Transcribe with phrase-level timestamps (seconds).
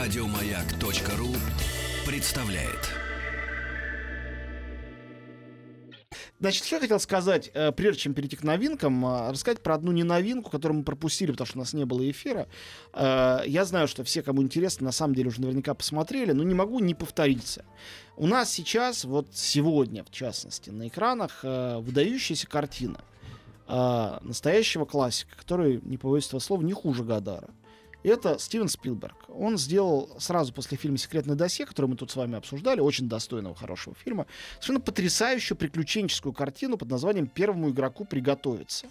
[0.00, 1.28] Радиомаяк.ру
[2.06, 2.88] представляет.
[6.38, 9.92] Значит, что я хотел сказать, э, прежде чем перейти к новинкам, э, рассказать про одну
[9.92, 12.48] неновинку, которую мы пропустили, потому что у нас не было эфира.
[12.94, 16.54] Э, Я знаю, что все, кому интересно, на самом деле уже наверняка посмотрели, но не
[16.54, 17.66] могу не повториться.
[18.16, 23.04] У нас сейчас, вот сегодня, в частности, на экранах выдающаяся картина
[23.68, 27.50] настоящего классика, который, не побоюсь этого слова, не хуже Гадара.
[28.02, 29.16] Это Стивен Спилберг.
[29.28, 33.54] Он сделал сразу после фильма «Секретное досье», который мы тут с вами обсуждали, очень достойного,
[33.54, 38.86] хорошего фильма, совершенно потрясающую приключенческую картину под названием «Первому игроку приготовиться».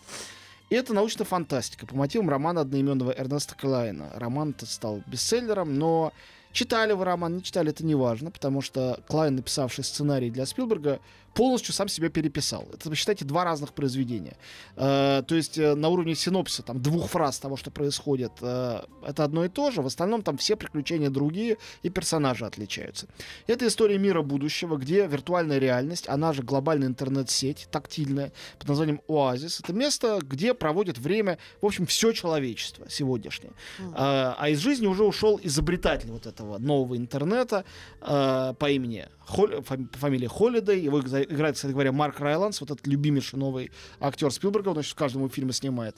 [0.69, 4.11] И это научная фантастика по мотивам романа одноименного Эрнеста Клайна.
[4.13, 6.13] Роман этот стал бестселлером, но
[6.51, 10.99] читали вы роман, не читали, это не важно, потому что Клайн, написавший сценарий для Спилберга,
[11.33, 12.67] полностью сам себя переписал.
[12.73, 14.35] Это, считайте, два разных произведения.
[14.75, 19.23] Э, то есть э, на уровне синопсиса, там, двух фраз того, что происходит, э, это
[19.23, 19.81] одно и то же.
[19.81, 23.07] В остальном там все приключения другие, и персонажи отличаются.
[23.47, 29.59] Это история мира будущего, где виртуальная реальность, она же глобальная интернет-сеть, тактильная, под названием Оазис,
[29.59, 33.53] это место, где проводит время, в общем, все человечество сегодняшнее.
[33.79, 33.93] Мгм.
[33.95, 37.65] А, а из жизни уже ушел изобретатель вот этого нового интернета
[38.01, 40.79] э, по имени Холь- фами- по фамилии Холидей.
[40.81, 44.93] Его игра- играет, кстати говоря, Марк Райландс, вот этот любимейший новый актер Спилберга, он значит,
[44.93, 45.95] в каждом его фильме снимает.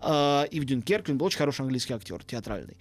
[0.00, 2.76] А, и в Дюнкерке он был очень хороший английский актер, театральный.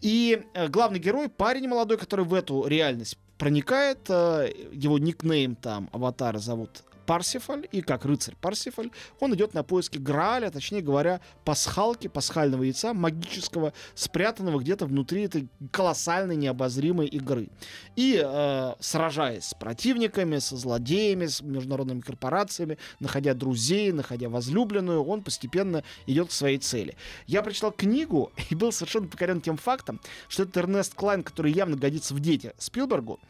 [0.00, 5.88] И э, главный герой, парень молодой, который в эту реальность проникает, э, его никнейм там,
[5.92, 12.08] аватара зовут Парсифаль, и как рыцарь Парсифаль, он идет на поиски Грааля, точнее говоря, пасхалки,
[12.08, 17.48] пасхального яйца, магического, спрятанного где-то внутри этой колоссальной необозримой игры.
[17.96, 25.22] И э, сражаясь с противниками, со злодеями, с международными корпорациями, находя друзей, находя возлюбленную, он
[25.22, 26.96] постепенно идет к своей цели.
[27.26, 31.76] Я прочитал книгу и был совершенно покорен тем фактом, что этот Эрнест Клайн, который явно
[31.76, 33.20] годится в дети Спилбергу,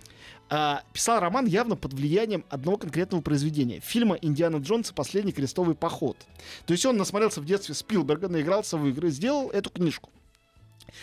[0.51, 3.64] а, писал роман явно под влиянием одного конкретного произведения.
[3.81, 6.17] Фильма «Индиана Джонс и последний крестовый поход».
[6.67, 10.11] То есть он насмотрелся в детстве Спилберга, наигрался в игры, сделал эту книжку.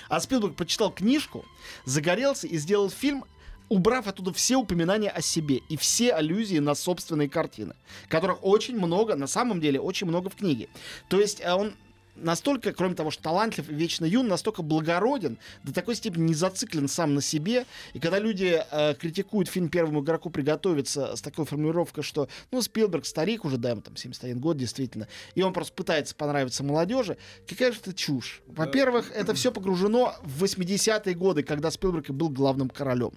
[0.10, 1.46] А Спилберг почитал книжку,
[1.86, 3.26] загорелся и сделал фильм,
[3.70, 7.74] убрав оттуда все упоминания о себе и все аллюзии на собственные картины,
[8.10, 10.68] которых очень много, на самом деле, очень много в книге.
[11.10, 11.74] То есть э, он
[12.22, 16.88] настолько, кроме того, что талантлив и вечно юн, настолько благороден, до такой степени не зациклен
[16.88, 17.66] сам на себе.
[17.94, 23.06] И когда люди э, критикуют фильм «Первому игроку приготовиться» с такой формулировкой, что, ну, Спилберг
[23.06, 27.18] старик уже, да, ему там 71 год, действительно, и он просто пытается понравиться молодежи,
[27.48, 28.42] какая же это чушь.
[28.48, 33.12] Во-первых, это все погружено в 80-е годы, когда Спилберг и был главным королем.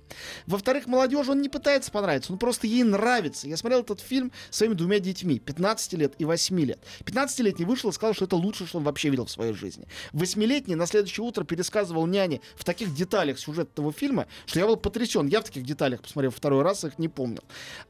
[0.46, 3.48] Во-вторых, молодежи он не пытается понравиться, он просто ей нравится.
[3.48, 6.78] Я смотрел этот фильм своими двумя детьми, 15 лет и 8 лет.
[7.04, 9.86] 15-летний вышел и сказал, что это лучше, что он вообще видел в своей жизни.
[10.12, 14.76] Восьмилетний на следующее утро пересказывал няне в таких деталях сюжет этого фильма, что я был
[14.76, 15.26] потрясен.
[15.26, 17.42] Я в таких деталях посмотрел второй раз, их не помнил.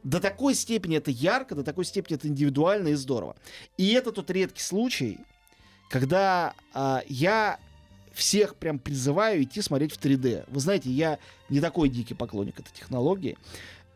[0.02, 3.36] До такой степени это ярко, до такой степени это индивидуально и здорово.
[3.76, 5.18] И это тот редкий случай,
[5.90, 7.58] когда а, я
[8.14, 10.44] всех прям призываю идти смотреть в 3D.
[10.48, 11.18] Вы знаете, я
[11.50, 13.36] не такой дикий поклонник этой технологии.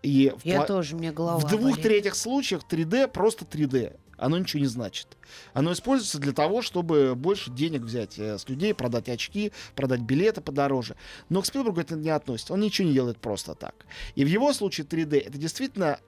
[0.02, 1.82] И в Я пла- тоже, мне голова в двух болит.
[1.82, 3.96] третьих случаях 3D просто 3D.
[4.18, 5.16] Оно ничего не значит.
[5.54, 10.40] Оно используется для того, чтобы больше денег взять э, с людей, продать очки, продать билеты
[10.40, 10.96] подороже.
[11.28, 12.52] Но к Спилбергу это не относится.
[12.52, 13.86] Он ничего не делает просто так.
[14.14, 16.00] И в его случае 3D это действительно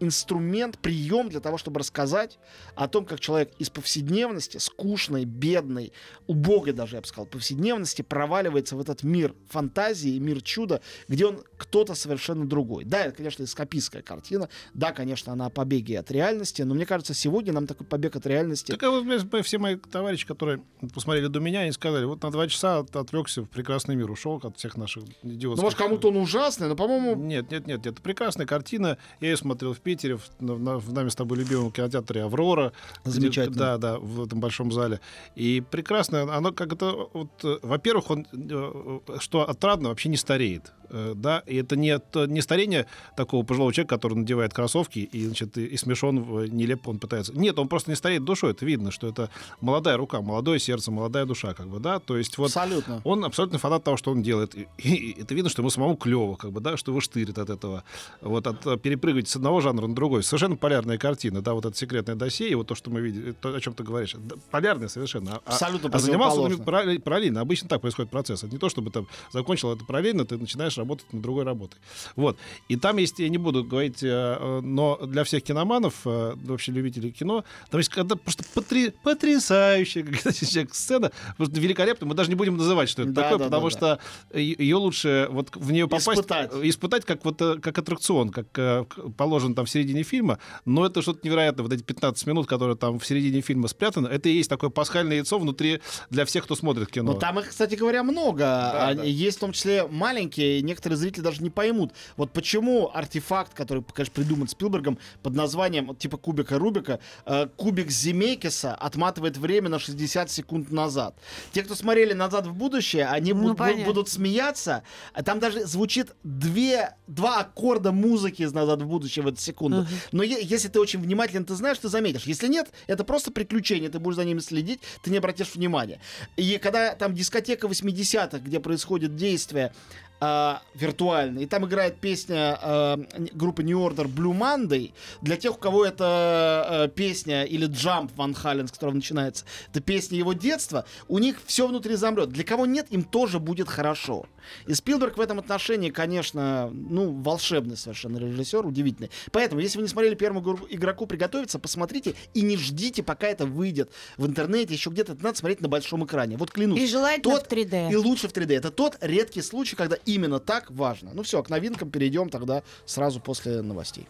[0.00, 2.38] инструмент, прием для того, чтобы рассказать
[2.74, 5.92] о том, как человек из повседневности, скучной, бедной,
[6.26, 11.42] убогой даже, я бы сказал, повседневности проваливается в этот мир фантазии, мир чуда, где он
[11.56, 12.84] кто-то совершенно другой.
[12.84, 17.14] Да, это, конечно, эскапистская картина, да, конечно, она о побеге от реальности, но мне кажется,
[17.14, 18.72] сегодня нам такой побег от реальности...
[18.72, 20.62] Так а вот все мои товарищи, которые
[20.94, 24.40] посмотрели до меня, они сказали, вот на два часа от- отвлекся в прекрасный мир, ушел
[24.42, 25.56] от всех наших идиотских...
[25.56, 28.98] Ну, может, кому-то он ужасный, но, по-моему, Нет, нет, нет, это прекрасная картина.
[29.20, 32.72] Я ее смотрел в Питере, в, на- в нами с тобой любимом кинотеатре «Аврора».
[33.04, 33.56] где- Замечательно.
[33.58, 35.00] да, да, в этом большом зале.
[35.38, 40.16] И прекрасно, оно как это, вот, э, во-первых, он, э, э, что отрадно, вообще не
[40.18, 40.72] стареет.
[40.90, 42.86] Э, Да, и это не, не старение
[43.16, 47.32] такого пожилого человека, который надевает кроссовки и, значит, и, и смешон, нелепо он пытается.
[47.32, 49.30] Нет, он просто не стареет душой, это видно, что это
[49.60, 53.00] молодая рука, молодое сердце, молодая душа, как бы, да, то есть вот абсолютно.
[53.04, 54.54] он абсолютно фанат того, что он делает.
[54.54, 57.50] И, и это видно, что ему самому клево, как бы, да, что его штырит от
[57.50, 57.84] этого.
[58.20, 60.22] Вот от э, перепрыгивать с одного жанра на другой.
[60.22, 63.54] Совершенно полярная картина, да, вот это секретное досье, и вот то, что мы видели, то,
[63.54, 64.14] о чем ты говоришь.
[64.16, 65.36] Да, полярная совершенно.
[65.44, 67.40] А- Абсолютно а занимался он параллельно.
[67.40, 68.42] Обычно так происходит процесс.
[68.42, 71.78] Это не то, чтобы там закончил это параллельно, ты начинаешь работать над другой работой.
[72.16, 72.38] Вот.
[72.68, 77.10] И там есть, я не буду говорить, э, но для всех киноманов, э, вообще любителей
[77.12, 80.32] кино, там есть когда просто потри, потрясающая какая-то
[80.74, 82.06] сцена, просто великолепно.
[82.06, 85.28] Мы даже не будем называть, что это Да, такое, да, потому да, что ее лучше
[85.30, 86.50] вот в нее попасть, Испытать.
[86.62, 88.86] испытать как вот э, как аттракцион, как
[89.16, 90.38] положено там в середине фильма.
[90.64, 91.62] Но это что-то невероятное.
[91.64, 95.16] Вот эти 15 минут, которые там в середине фильма спрятаны, это и есть такое пасхальное
[95.16, 95.80] яйцо внутри
[96.10, 97.12] для всех, кто смотрит кино.
[97.12, 98.38] Но там их, кстати говоря, много.
[98.38, 99.02] Да, А да.
[99.04, 101.92] Есть в том числе маленькие, некоторые зрители даже не поймут.
[102.16, 107.90] Вот почему артефакт, который, конечно, придуман Спилбергом под названием вот, типа кубика Рубика, э, кубик
[107.90, 111.14] Земекиса отматывает время на 60 секунд назад.
[111.52, 113.84] Те, кто смотрели «Назад в будущее», они Ну, будут, понятно.
[113.84, 114.82] будут смеяться.
[115.14, 119.78] А Там даже звучит две, два аккорда музыки из «Назад в будущее» в эту секунду.
[119.80, 119.88] Ага.
[120.12, 122.24] Но е- если ты очень внимателен, ты знаешь, ты заметишь.
[122.24, 126.00] Если нет, это просто приключение, ты будешь за ними следить, ты не обратишь внимания.
[126.36, 129.72] И когда там дискотека 80-х, где происходит действие
[130.20, 133.00] а, виртуально, и там играет песня а,
[133.32, 134.92] группы New Order Blue Monday,
[135.22, 139.80] для тех, у кого это а, песня или Jump Ван Хален, с которого начинается, это
[139.80, 142.30] песня его детства, у них все внутри замрет.
[142.30, 144.26] Для кого нет, им тоже будет хорошо.
[144.66, 149.10] И Спилберг в этом отношении, конечно, ну, волшебный совершенно режиссер, удивительный.
[149.30, 153.90] Поэтому, если вы не смотрели первому игроку приготовиться, посмотрите и не ждите, пока это выйдет
[154.16, 156.36] в интернете, еще где-то это надо смотреть на большом экране.
[156.36, 156.80] Вот клянусь.
[156.80, 157.92] И желательно тот- в 3D.
[157.92, 158.54] И лучше в 3D.
[158.54, 161.10] Это тот редкий случай, когда именно так важно.
[161.14, 164.06] Ну все, к новинкам перейдем тогда сразу после новостей.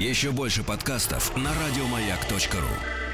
[0.00, 3.07] Еще больше подкастов на радиомаяк.ру.